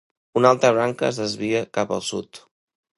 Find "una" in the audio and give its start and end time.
0.39-0.49